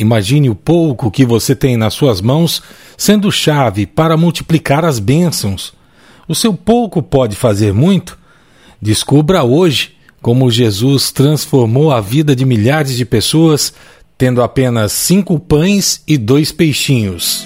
[0.00, 2.62] Imagine o pouco que você tem nas suas mãos
[2.96, 5.72] sendo chave para multiplicar as bênçãos.
[6.28, 8.16] O seu pouco pode fazer muito?
[8.80, 13.74] Descubra hoje como Jesus transformou a vida de milhares de pessoas
[14.16, 17.44] tendo apenas cinco pães e dois peixinhos.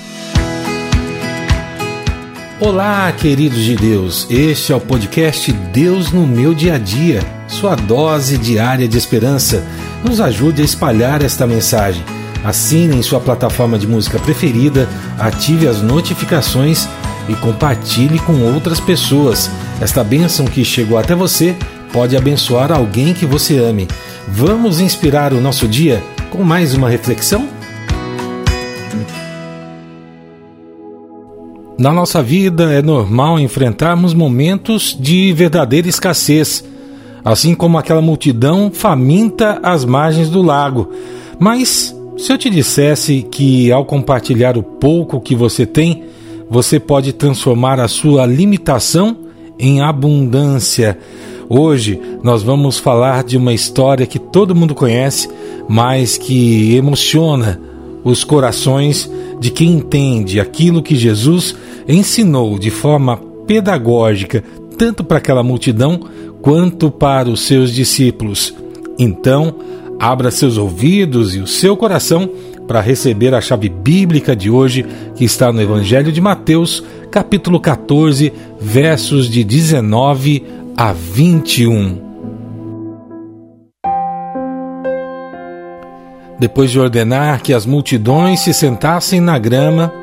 [2.61, 4.27] Olá, queridos de Deus.
[4.31, 9.67] Este é o podcast Deus no meu dia a dia, sua dose diária de esperança.
[10.05, 12.03] Nos ajude a espalhar esta mensagem
[12.45, 14.89] Assine em sua plataforma de música preferida,
[15.19, 16.89] ative as notificações
[17.29, 19.51] e compartilhe com outras pessoas.
[19.81, 21.55] Esta bênção que chegou até você
[21.93, 23.87] pode abençoar alguém que você ame.
[24.27, 27.49] Vamos inspirar o nosso dia com mais uma reflexão?
[31.79, 36.65] Na nossa vida é normal enfrentarmos momentos de verdadeira escassez,
[37.25, 40.93] assim como aquela multidão faminta às margens do lago.
[41.41, 46.05] Mas se eu te dissesse que ao compartilhar o pouco que você tem,
[46.49, 49.17] você pode transformar a sua limitação
[49.59, 50.99] em abundância.
[51.49, 55.29] Hoje nós vamos falar de uma história que todo mundo conhece,
[55.69, 57.61] mas que emociona
[58.05, 59.11] os corações
[59.41, 61.57] de quem entende aquilo que Jesus
[61.89, 63.17] ensinou de forma
[63.47, 64.45] pedagógica,
[64.77, 66.01] tanto para aquela multidão
[66.41, 68.55] quanto para os seus discípulos.
[68.99, 69.55] Então,
[70.03, 72.29] Abra seus ouvidos e o seu coração
[72.67, 78.33] para receber a chave bíblica de hoje, que está no Evangelho de Mateus, capítulo 14,
[78.59, 80.43] versos de 19
[80.77, 82.03] a 21.
[86.37, 89.95] Depois de ordenar que as multidões se sentassem na grama,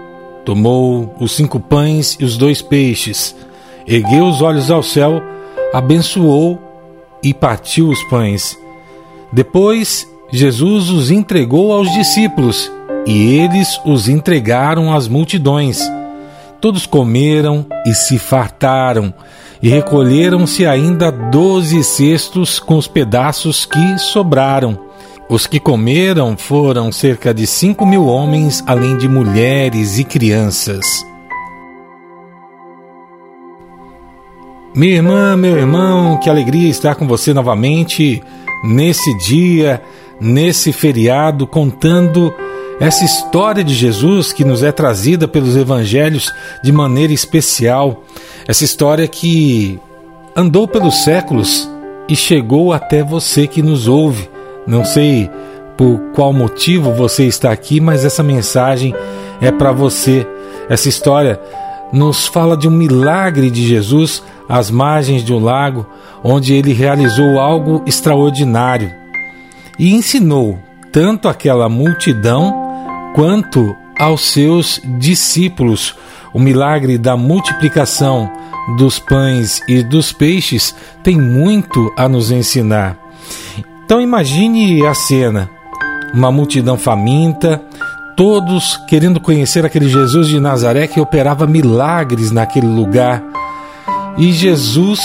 [0.45, 3.36] tomou os cinco pães e os dois peixes,
[3.86, 5.22] ergueu os olhos ao céu,
[5.73, 6.58] abençoou
[7.22, 8.58] e partiu os pães
[9.31, 12.72] depois, Jesus os entregou aos discípulos
[13.05, 15.80] e eles os entregaram às multidões.
[16.61, 19.13] Todos comeram e se fartaram,
[19.61, 24.78] e recolheram-se ainda doze cestos com os pedaços que sobraram.
[25.29, 31.09] Os que comeram foram cerca de cinco mil homens, além de mulheres e crianças.
[34.75, 38.22] Minha irmã, meu irmão, que alegria estar com você novamente
[38.63, 39.81] nesse dia,
[40.22, 42.31] nesse feriado, contando
[42.79, 46.31] essa história de Jesus que nos é trazida pelos evangelhos
[46.63, 48.03] de maneira especial.
[48.47, 49.79] Essa história que
[50.35, 51.69] andou pelos séculos
[52.08, 54.29] e chegou até você que nos ouve.
[54.68, 55.29] Não sei
[55.75, 58.94] por qual motivo você está aqui, mas essa mensagem
[59.41, 60.28] é para você.
[60.69, 61.40] Essa história
[61.91, 65.85] nos fala de um milagre de Jesus às margens de um lago,
[66.23, 69.00] onde ele realizou algo extraordinário
[69.79, 70.59] e ensinou
[70.91, 72.53] tanto aquela multidão
[73.16, 75.95] quanto aos seus discípulos.
[76.33, 78.29] O milagre da multiplicação
[78.78, 82.97] dos pães e dos peixes tem muito a nos ensinar.
[83.85, 85.49] Então imagine a cena:
[86.13, 87.63] uma multidão faminta,
[88.19, 93.24] todos querendo conhecer aquele Jesus de Nazaré que operava milagres naquele lugar.
[94.18, 95.00] E Jesus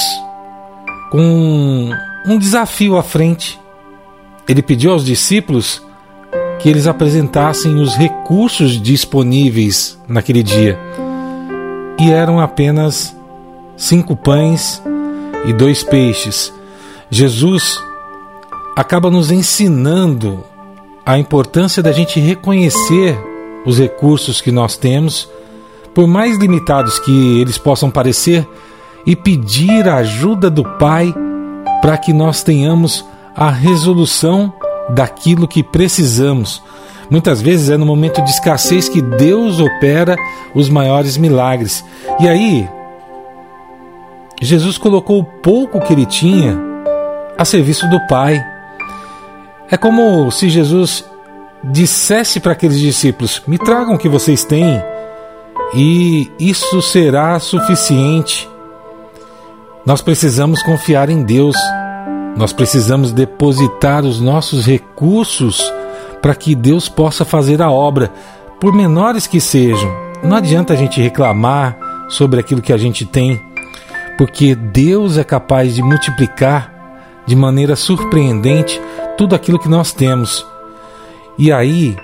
[1.13, 1.91] com
[2.27, 3.61] um desafio à frente.
[4.49, 5.81] Ele pediu aos discípulos
[6.59, 10.77] que eles apresentassem os recursos disponíveis naquele dia.
[12.01, 13.17] E eram apenas
[13.77, 14.83] cinco pães
[15.45, 16.53] e dois peixes.
[17.09, 17.81] Jesus
[18.75, 20.43] acaba nos ensinando
[21.05, 23.19] a importância da gente reconhecer
[23.67, 25.29] os recursos que nós temos,
[25.95, 28.47] por mais limitados que eles possam parecer,
[29.07, 31.15] e pedir a ajuda do Pai
[31.83, 33.05] para que nós tenhamos
[33.37, 34.53] a resolução
[34.91, 36.63] daquilo que precisamos.
[37.11, 40.17] Muitas vezes é no momento de escassez que Deus opera
[40.55, 41.85] os maiores milagres.
[42.19, 42.69] E aí,
[44.41, 46.59] Jesus colocou o pouco que ele tinha
[47.37, 48.54] a serviço do Pai.
[49.71, 51.05] É como se Jesus
[51.63, 54.83] dissesse para aqueles discípulos: Me tragam o que vocês têm,
[55.75, 58.49] e isso será suficiente.
[59.87, 61.57] Nós precisamos confiar em Deus.
[62.37, 65.73] Nós precisamos depositar os nossos recursos
[66.21, 68.11] para que Deus possa fazer a obra,
[68.59, 69.95] por menores que sejam.
[70.23, 71.77] Não adianta a gente reclamar
[72.09, 73.41] sobre aquilo que a gente tem,
[74.17, 76.74] porque Deus é capaz de multiplicar
[77.27, 78.81] de maneira surpreendente
[79.17, 80.47] tudo aquilo que nós temos.
[81.39, 81.97] E aí,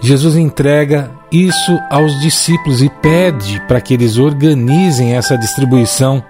[0.00, 6.22] Jesus entrega isso aos discípulos e pede para que eles organizem essa distribuição.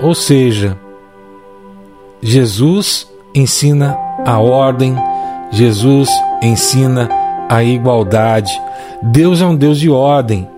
[0.00, 0.76] Ou seja,
[2.22, 4.96] Jesus ensina a ordem
[5.50, 6.08] Jesus
[6.40, 7.08] ensina
[7.48, 8.52] a igualdade.
[9.02, 10.48] Deus é um Deus de ordem.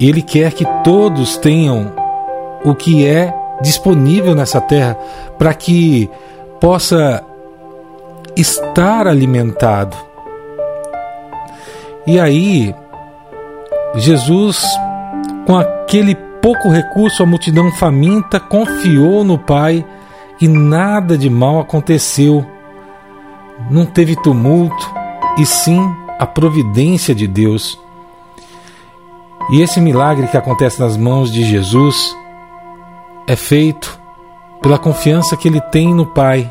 [0.00, 1.92] Ele quer que todos tenham
[2.64, 4.96] o que é disponível nessa terra
[5.38, 6.08] para que
[6.60, 7.24] possa
[8.36, 9.96] estar alimentado.
[12.06, 12.74] E aí,
[13.94, 14.64] Jesus,
[15.46, 19.84] com aquele pouco recurso, a multidão faminta confiou no Pai
[20.40, 22.46] e nada de mal aconteceu.
[23.70, 24.98] Não teve tumulto,
[25.36, 25.80] e sim
[26.18, 27.78] a providência de Deus.
[29.50, 32.16] E esse milagre que acontece nas mãos de Jesus
[33.28, 34.00] é feito
[34.62, 36.50] pela confiança que ele tem no Pai.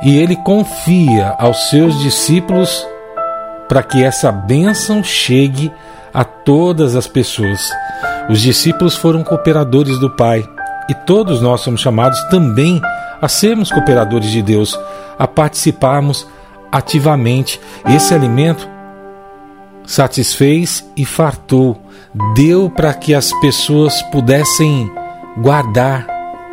[0.00, 2.86] E ele confia aos seus discípulos
[3.68, 5.72] para que essa bênção chegue
[6.14, 7.68] a todas as pessoas.
[8.30, 10.48] Os discípulos foram cooperadores do Pai
[10.88, 12.80] e todos nós somos chamados também
[13.20, 14.78] a sermos cooperadores de Deus,
[15.18, 16.28] a participarmos
[16.70, 17.60] ativamente.
[17.86, 18.68] Esse alimento
[19.84, 21.80] satisfez e fartou,
[22.34, 24.90] deu para que as pessoas pudessem
[25.38, 26.06] guardar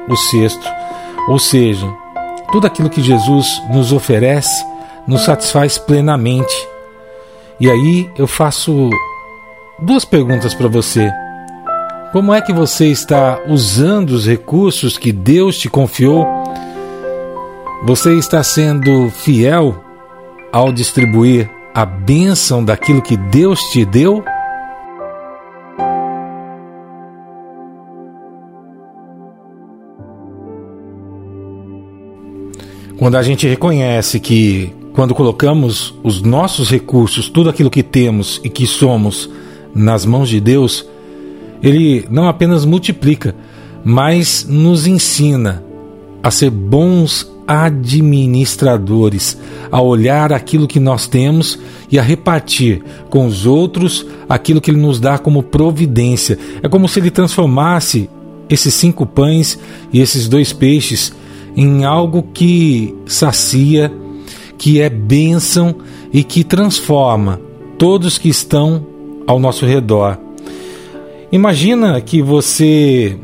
[0.07, 0.67] o cesto.
[1.27, 1.87] Ou seja,
[2.51, 4.65] tudo aquilo que Jesus nos oferece
[5.07, 6.53] nos satisfaz plenamente.
[7.59, 8.89] E aí eu faço
[9.79, 11.11] duas perguntas para você.
[12.11, 16.25] Como é que você está usando os recursos que Deus te confiou?
[17.85, 19.83] Você está sendo fiel
[20.51, 24.23] ao distribuir a bênção daquilo que Deus te deu?
[32.97, 38.49] Quando a gente reconhece que quando colocamos os nossos recursos, tudo aquilo que temos e
[38.49, 39.29] que somos
[39.73, 40.85] nas mãos de Deus,
[41.63, 43.33] ele não apenas multiplica,
[43.85, 45.63] mas nos ensina
[46.21, 49.35] a ser bons administradores,
[49.71, 51.57] a olhar aquilo que nós temos
[51.91, 56.37] e a repartir com os outros aquilo que ele nos dá como providência.
[56.61, 58.07] É como se ele transformasse
[58.47, 59.57] esses cinco pães
[59.91, 61.11] e esses dois peixes
[61.57, 63.91] em algo que sacia
[64.59, 65.75] que é bênção
[66.13, 67.41] e que transforma
[67.79, 68.85] todos que estão
[69.25, 70.19] ao nosso redor.
[71.31, 73.17] Imagina que você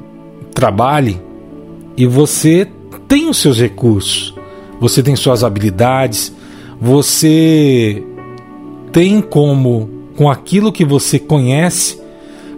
[0.53, 1.21] trabalhe
[1.97, 2.67] e você
[3.07, 4.33] tem os seus recursos,
[4.79, 6.33] você tem suas habilidades,
[6.79, 8.03] você
[8.91, 11.99] tem como, com aquilo que você conhece,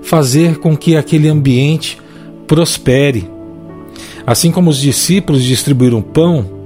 [0.01, 1.97] fazer com que aquele ambiente
[2.45, 3.29] prospere.
[4.25, 6.57] Assim como os discípulos distribuíram pão,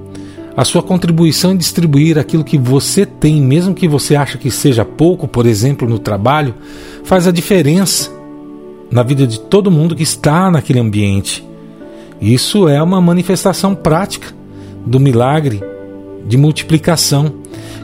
[0.56, 4.84] a sua contribuição em distribuir aquilo que você tem, mesmo que você ache que seja
[4.84, 6.54] pouco, por exemplo, no trabalho,
[7.04, 8.10] faz a diferença
[8.90, 11.42] na vida de todo mundo que está naquele ambiente.
[12.22, 14.28] Isso é uma manifestação prática
[14.86, 15.60] do milagre
[16.26, 17.34] de multiplicação.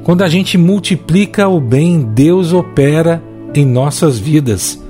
[0.04, 3.22] Quando a gente multiplica o bem, Deus opera
[3.54, 4.82] em nossas vidas.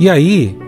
[0.00, 0.58] E aí,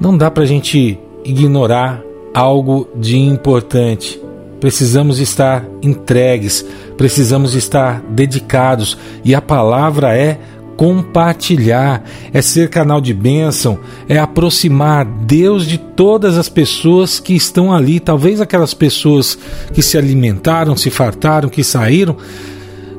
[0.00, 2.02] não dá para a gente ignorar
[2.32, 4.20] algo de importante
[4.60, 6.64] precisamos estar entregues,
[6.96, 10.38] precisamos estar dedicados, e a palavra é
[10.80, 13.78] compartilhar, é ser canal de bênção,
[14.08, 19.38] é aproximar Deus de todas as pessoas que estão ali, talvez aquelas pessoas
[19.74, 22.16] que se alimentaram, se fartaram, que saíram,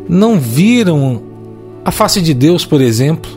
[0.08, 1.24] não viram
[1.84, 3.32] a face de Deus, por exemplo,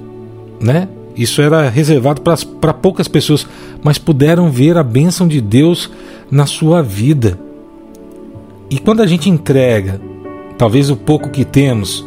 [0.60, 0.88] né?
[1.16, 3.46] Isso era reservado para poucas pessoas,
[3.82, 5.90] mas puderam ver a bênção de Deus
[6.30, 7.38] na sua vida.
[8.68, 9.98] E quando a gente entrega,
[10.58, 12.04] talvez o pouco que temos,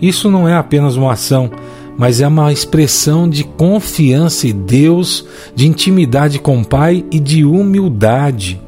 [0.00, 1.50] isso não é apenas uma ação,
[2.00, 7.44] mas é uma expressão de confiança em Deus, de intimidade com o Pai e de
[7.44, 8.58] humildade.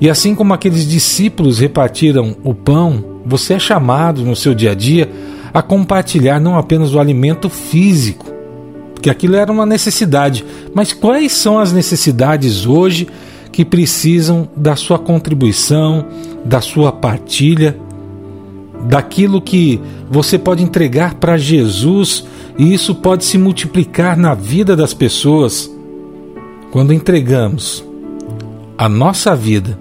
[0.00, 4.74] E assim como aqueles discípulos repartiram o pão, você é chamado no seu dia a
[4.74, 5.06] dia
[5.52, 8.24] a compartilhar não apenas o alimento físico,
[8.94, 13.06] porque aquilo era uma necessidade, mas quais são as necessidades hoje
[13.52, 16.06] que precisam da sua contribuição,
[16.42, 17.76] da sua partilha,
[18.88, 19.78] daquilo que
[20.10, 22.24] você pode entregar para Jesus
[22.58, 25.70] e isso pode se multiplicar na vida das pessoas.
[26.70, 27.84] Quando entregamos
[28.76, 29.78] a nossa vida,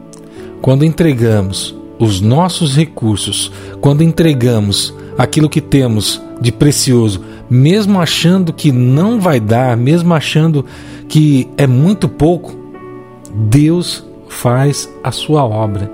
[0.62, 8.72] quando entregamos os nossos recursos, quando entregamos aquilo que temos de precioso, mesmo achando que
[8.72, 10.65] não vai dar, mesmo achando
[11.08, 12.53] que é muito pouco,
[13.34, 15.91] Deus faz a sua obra.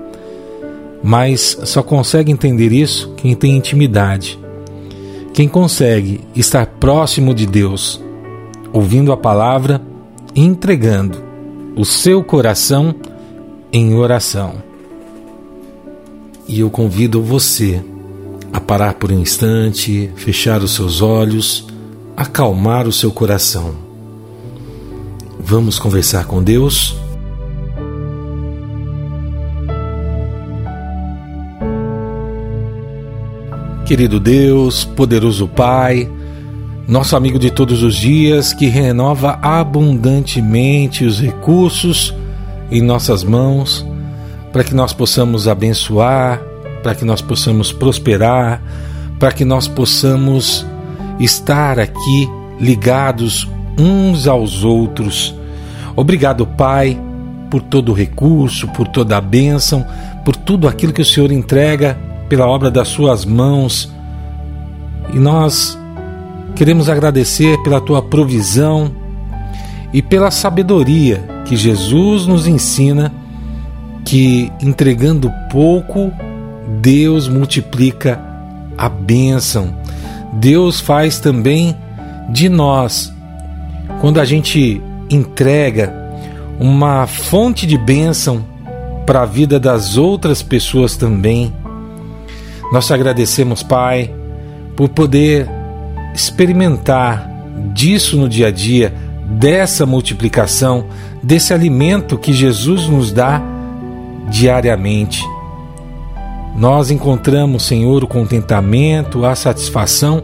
[1.02, 4.41] Mas só consegue entender isso quem tem intimidade.
[5.32, 8.00] Quem consegue estar próximo de Deus,
[8.72, 9.80] ouvindo a palavra
[10.34, 11.22] e entregando
[11.74, 12.94] o seu coração
[13.72, 14.62] em oração.
[16.46, 17.82] E eu convido você
[18.52, 21.66] a parar por um instante, fechar os seus olhos,
[22.14, 23.74] acalmar o seu coração.
[25.40, 26.94] Vamos conversar com Deus?
[33.84, 36.08] Querido Deus, poderoso Pai,
[36.86, 42.14] nosso amigo de todos os dias que renova abundantemente os recursos
[42.70, 43.84] em nossas mãos
[44.52, 46.40] para que nós possamos abençoar,
[46.82, 48.62] para que nós possamos prosperar,
[49.18, 50.64] para que nós possamos
[51.18, 55.34] estar aqui ligados uns aos outros.
[55.96, 56.98] Obrigado, Pai,
[57.50, 59.84] por todo o recurso, por toda a bênção,
[60.24, 63.92] por tudo aquilo que o Senhor entrega pela obra das Suas mãos.
[65.12, 65.78] E nós
[66.56, 68.90] queremos agradecer pela Tua provisão
[69.92, 73.12] e pela sabedoria que Jesus nos ensina
[74.02, 76.10] que entregando pouco,
[76.80, 78.18] Deus multiplica
[78.78, 79.76] a bênção.
[80.32, 81.76] Deus faz também
[82.30, 83.12] de nós,
[84.00, 85.92] quando a gente entrega
[86.58, 88.42] uma fonte de bênção
[89.04, 91.52] para a vida das outras pessoas também.
[92.72, 94.10] Nós te agradecemos, Pai,
[94.74, 95.46] por poder
[96.14, 97.30] experimentar
[97.74, 98.94] disso no dia a dia,
[99.26, 100.86] dessa multiplicação,
[101.22, 103.42] desse alimento que Jesus nos dá
[104.30, 105.22] diariamente.
[106.56, 110.22] Nós encontramos, Senhor, o contentamento, a satisfação,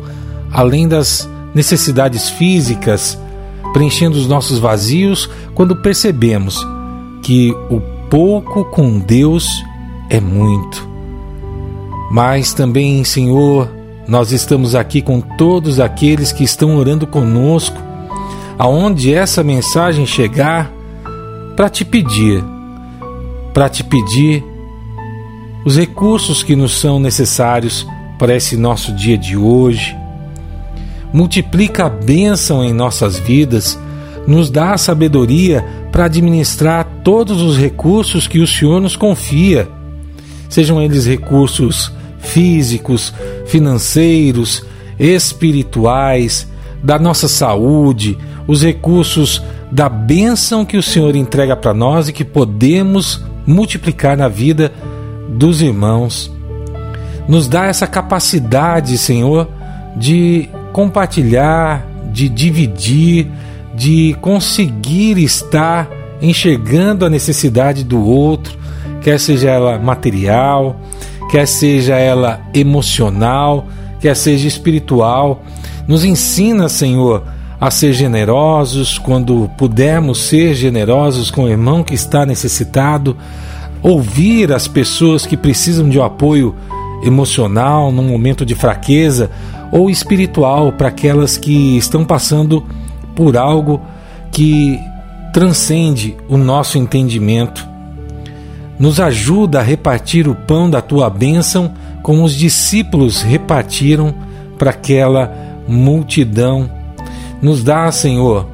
[0.51, 3.19] além das necessidades físicas,
[3.75, 6.67] preenchendo os nossos vazios quando percebemos
[7.23, 7.79] que o
[8.09, 9.63] pouco com Deus
[10.09, 10.88] é muito.
[12.11, 13.69] Mas também, Senhor,
[14.09, 17.77] nós estamos aqui com todos aqueles que estão orando conosco,
[18.59, 20.73] aonde essa mensagem chegar,
[21.55, 22.43] para te pedir,
[23.53, 24.43] para te pedir
[25.65, 27.87] os recursos que nos são necessários
[28.19, 29.95] para esse nosso dia de hoje.
[31.13, 33.79] Multiplica a bênção em nossas vidas,
[34.27, 39.69] nos dá a sabedoria para administrar todos os recursos que o Senhor nos confia,
[40.49, 41.93] sejam eles recursos
[42.29, 43.13] físicos,
[43.47, 44.65] financeiros,
[44.99, 46.47] espirituais,
[46.83, 48.17] da nossa saúde,
[48.47, 54.29] os recursos da bênção que o Senhor entrega para nós e que podemos multiplicar na
[54.29, 54.73] vida
[55.29, 56.33] dos irmãos.
[57.29, 59.49] Nos dá essa capacidade, Senhor,
[59.97, 63.27] de compartilhar, de dividir,
[63.75, 65.89] de conseguir estar
[66.23, 68.57] enxergando a necessidade do outro,
[69.03, 70.81] quer seja ela material,
[71.29, 73.67] quer seja ela emocional,
[74.01, 75.43] quer seja espiritual.
[75.87, 77.25] Nos ensina, Senhor,
[77.61, 83.17] a ser generosos quando pudermos ser generosos com o irmão que está necessitado,
[83.83, 86.55] ouvir as pessoas que precisam de um apoio
[87.03, 89.31] emocional num momento de fraqueza
[89.71, 92.65] ou espiritual para aquelas que estão passando
[93.15, 93.81] por algo
[94.31, 94.79] que
[95.33, 97.68] transcende o nosso entendimento.
[98.79, 104.15] Nos ajuda a repartir o pão da tua bênção como os discípulos repartiram
[104.57, 105.33] para aquela
[105.67, 106.71] multidão.
[107.43, 108.47] Nos dá, Senhor,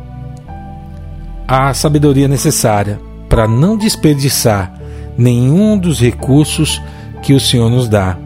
[1.47, 4.73] a sabedoria necessária para não desperdiçar
[5.17, 6.81] nenhum dos recursos
[7.23, 8.17] que o Senhor nos dá,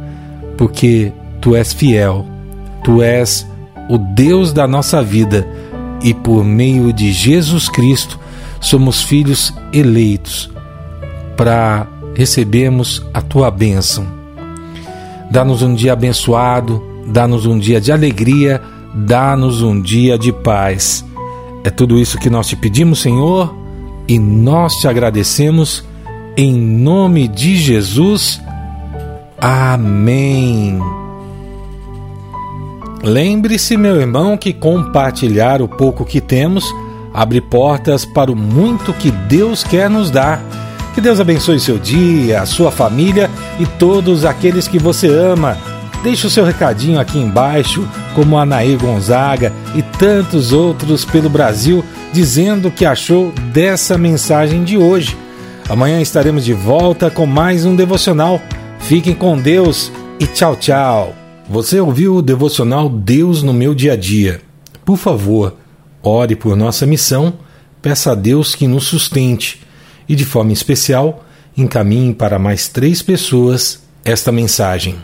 [0.57, 2.25] porque tu és fiel,
[2.83, 3.47] tu és
[3.89, 5.47] o Deus da nossa vida
[6.03, 8.19] e por meio de Jesus Cristo
[8.61, 10.51] somos filhos eleitos
[11.39, 14.05] para recebermos a tua bênção.
[15.31, 18.61] Dá-nos um dia abençoado, dá-nos um dia de alegria,
[18.93, 21.05] dá-nos um dia de paz.
[21.63, 23.55] É tudo isso que nós te pedimos, Senhor,
[24.09, 25.85] e nós te agradecemos
[26.37, 28.41] em nome de Jesus.
[29.41, 30.81] Amém.
[33.05, 36.65] Lembre-se, meu irmão, que compartilhar o pouco que temos
[37.15, 40.58] abre portas para o muito que Deus quer nos dar.
[40.99, 45.57] Que Deus abençoe seu dia, a sua família e todos aqueles que você ama.
[46.03, 51.85] Deixe o seu recadinho aqui embaixo, como a Anaí Gonzaga e tantos outros pelo Brasil,
[52.13, 55.17] dizendo o que achou dessa mensagem de hoje.
[55.69, 58.43] Amanhã estaremos de volta com mais um devocional.
[58.81, 61.15] Fiquem com Deus e tchau, tchau.
[61.49, 64.41] Você ouviu o devocional Deus no meu dia a dia?
[64.85, 65.55] Por favor,
[66.03, 67.35] ore por nossa missão,
[67.81, 69.68] peça a Deus que nos sustente
[70.09, 71.25] e, de forma especial,
[71.57, 74.97] encaminhe para mais três pessoas esta mensagem.